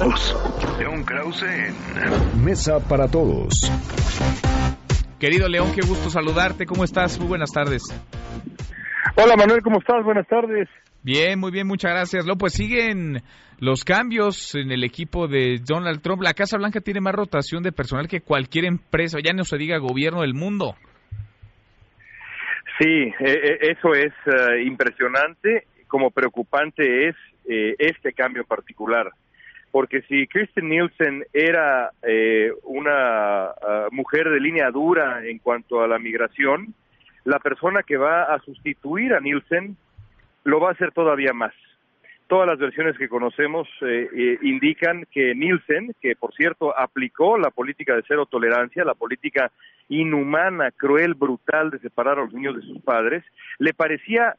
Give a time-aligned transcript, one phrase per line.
[0.00, 0.78] todos.
[0.78, 3.70] León Krause en Mesa para Todos.
[5.18, 6.64] Querido León, qué gusto saludarte.
[6.64, 7.18] ¿Cómo estás?
[7.18, 7.82] Muy buenas tardes.
[9.16, 10.02] Hola Manuel, ¿cómo estás?
[10.02, 10.68] Buenas tardes.
[11.02, 12.26] Bien, muy bien, muchas gracias.
[12.26, 13.22] Lo pues siguen
[13.58, 16.22] los cambios en el equipo de Donald Trump.
[16.22, 19.76] La Casa Blanca tiene más rotación de personal que cualquier empresa, ya no se diga
[19.78, 20.76] gobierno del mundo.
[22.78, 25.64] Sí, e, e, eso es eh, impresionante.
[25.86, 29.10] Como preocupante es eh, este cambio en particular.
[29.70, 35.88] Porque si Kristen Nielsen era eh, una ah, mujer de línea dura en cuanto a
[35.88, 36.74] la migración,
[37.24, 39.76] la persona que va a sustituir a Nielsen
[40.44, 41.52] lo va a hacer todavía más.
[42.26, 47.50] Todas las versiones que conocemos eh, eh, indican que Nielsen, que por cierto aplicó la
[47.50, 49.50] política de cero tolerancia, la política
[49.88, 53.24] inhumana, cruel, brutal de separar a los niños de sus padres,
[53.58, 54.36] le parecía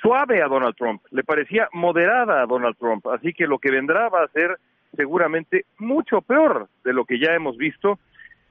[0.00, 3.06] suave a Donald Trump, le parecía moderada a Donald Trump.
[3.08, 4.58] Así que lo que vendrá va a ser
[4.96, 7.98] seguramente mucho peor de lo que ya hemos visto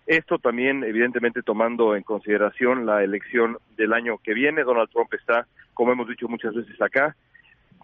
[0.08, 4.64] esto también, evidentemente, tomando en consideración la elección del año que viene.
[4.64, 7.14] Donald Trump está, como hemos dicho muchas veces acá,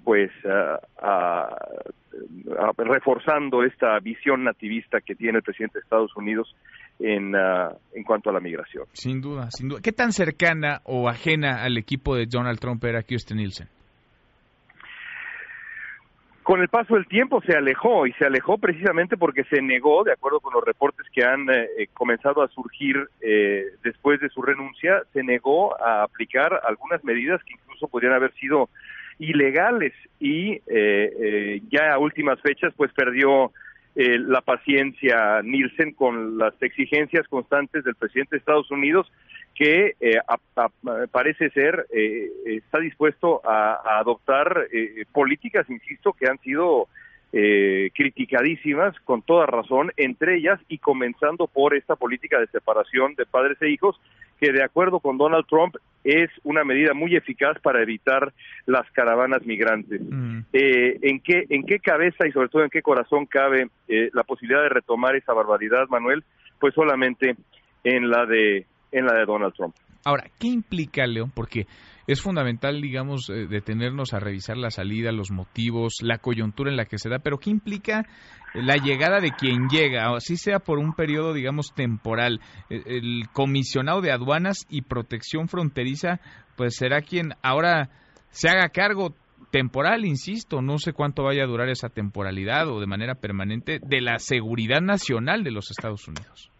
[0.05, 0.31] pues
[2.77, 6.55] reforzando esta visión nativista que tiene el presidente de Estados Unidos
[6.99, 8.85] en, en cuanto a la migración.
[8.93, 9.81] Sin duda, sin duda.
[9.81, 13.67] ¿Qué tan cercana o ajena al equipo de Donald Trump era Kirsten Nielsen?
[16.43, 20.11] con el paso del tiempo se alejó y se alejó precisamente porque se negó, de
[20.11, 24.41] acuerdo con los reportes que han eh, eh, comenzado a surgir eh, después de su
[24.41, 28.69] renuncia, se negó a aplicar algunas medidas que incluso podrían haber sido
[29.19, 30.59] ilegales y
[31.69, 33.51] ya a últimas fechas pues perdió
[33.95, 39.11] la paciencia Nielsen con las exigencias constantes del presidente de Estados Unidos
[39.55, 40.17] que eh,
[41.11, 46.87] parece ser eh, está dispuesto a, adoptar eh, políticas, insisto, que han sido
[47.95, 53.59] criticadísimas con toda razón, entre ellas y comenzando por esta política de separación de padres
[53.59, 53.99] e hijos,
[54.39, 58.33] que de acuerdo con Donald Trump es una medida muy eficaz para evitar
[58.65, 60.01] las caravanas migrantes.
[60.01, 60.39] Mm.
[60.51, 64.69] ¿en, qué, ¿En qué cabeza y sobre todo en qué corazón cabe la posibilidad de
[64.69, 66.23] retomar esa barbaridad, Manuel?
[66.59, 67.35] Pues solamente
[67.83, 69.75] en la de en la de Donald Trump.
[70.05, 71.31] Ahora, ¿qué implica, León?
[71.33, 71.65] Porque
[72.07, 76.85] es fundamental, digamos, eh, detenernos a revisar la salida, los motivos, la coyuntura en la
[76.85, 78.05] que se da, pero ¿qué implica
[78.53, 82.41] la llegada de quien llega, así sea por un periodo, digamos, temporal?
[82.69, 86.19] E, el comisionado de aduanas y protección fronteriza,
[86.55, 87.89] pues será quien ahora
[88.29, 89.15] se haga cargo
[89.51, 94.01] temporal, insisto, no sé cuánto vaya a durar esa temporalidad o de manera permanente de
[94.01, 96.52] la seguridad nacional de los Estados Unidos.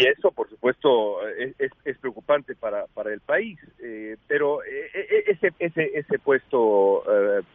[0.00, 5.52] Y eso, por supuesto, es, preocupante para, para el país, eh, pero eh, eh, ese,
[5.58, 7.04] ese, ese puesto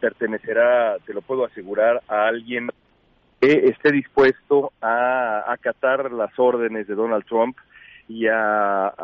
[0.00, 2.68] pertenecerá, te lo puedo asegurar, a alguien
[3.40, 7.56] que esté dispuesto a acatar las órdenes de Donald Trump
[8.08, 8.94] y a,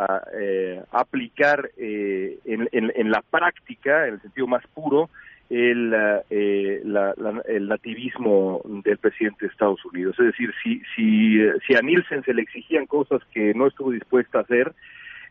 [0.92, 5.10] aplicar en, en, en, la práctica, en el sentido más puro,
[5.52, 5.92] el,
[6.30, 10.18] eh, el nativismo del presidente de Estados Unidos.
[10.18, 14.38] Es decir, si, si, si a Nielsen se le exigían cosas que no estuvo dispuesta
[14.38, 14.72] a hacer,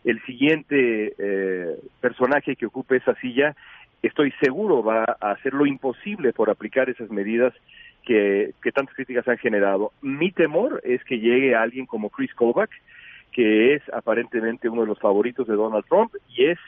[0.06, 3.56] el siguiente eh, personaje que ocupe esa silla,
[4.04, 7.54] estoy seguro, va a hacer lo imposible por aplicar esas medidas
[8.06, 9.92] que, que tantas críticas han generado.
[10.04, 12.70] Mi temor es que llegue alguien como Chris Kovac,
[13.32, 16.60] que es aparentemente uno de los favoritos de Donald Trump y es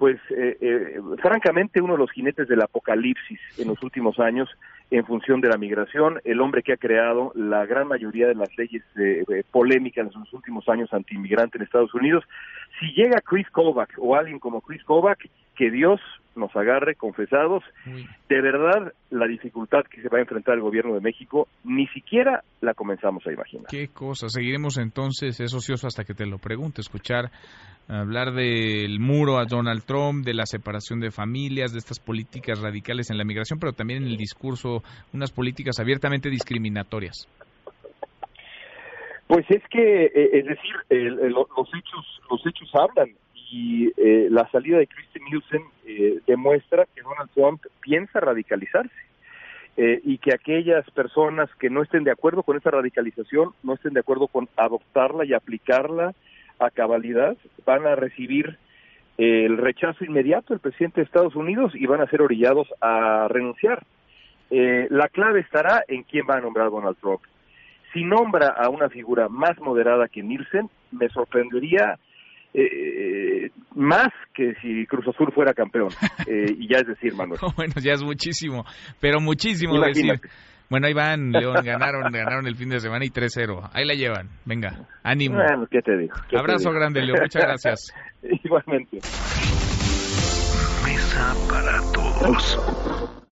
[0.00, 4.48] pues eh, eh, francamente uno de los jinetes del apocalipsis en los últimos años
[4.90, 8.48] en función de la migración, el hombre que ha creado la gran mayoría de las
[8.56, 12.24] leyes eh, polémicas en los últimos años anti-inmigrante en Estados Unidos.
[12.80, 15.18] Si llega Chris Kovac o alguien como Chris Kovac,
[15.54, 16.00] que Dios
[16.34, 21.00] nos agarre confesados, de verdad la dificultad que se va a enfrentar el gobierno de
[21.00, 23.66] México ni siquiera la comenzamos a imaginar.
[23.68, 27.30] Qué cosa, seguiremos entonces, es ocioso hasta que te lo pregunte, escuchar
[27.90, 33.10] hablar del muro a Donald Trump, de la separación de familias, de estas políticas radicales
[33.10, 34.82] en la migración, pero también en el discurso,
[35.12, 37.26] unas políticas abiertamente discriminatorias.
[39.26, 43.10] Pues es que, eh, es decir, los hechos, los hechos hablan
[43.50, 48.94] y eh, la salida de Christine Nielsen eh, demuestra que Donald Trump piensa radicalizarse
[50.04, 54.00] y que aquellas personas que no estén de acuerdo con esa radicalización, no estén de
[54.00, 56.12] acuerdo con adoptarla y aplicarla
[56.60, 58.58] a cabalidad, van a recibir
[59.18, 63.84] el rechazo inmediato del presidente de Estados Unidos y van a ser orillados a renunciar.
[64.50, 67.20] la clave estará en quién va a nombrar Donald Trump.
[67.92, 71.98] Si nombra a una figura más moderada que Nielsen, me sorprendería
[72.52, 75.88] eh, más que si Cruz Azul fuera campeón.
[76.26, 77.40] Eh, y ya es decir, Manuel.
[77.56, 78.64] bueno, ya es muchísimo,
[79.00, 80.20] pero muchísimo decir.
[80.70, 83.70] Bueno, ahí van, León, ganaron, ganaron el fin de semana y 3-0.
[83.72, 84.28] Ahí la llevan.
[84.44, 85.34] Venga, ánimo.
[85.34, 86.14] Bueno, ¿qué te digo?
[86.28, 86.74] ¿Qué Abrazo te digo?
[86.74, 87.18] grande, León.
[87.22, 87.92] Muchas gracias.
[88.44, 89.00] Igualmente.
[90.84, 93.19] Mesa para todos.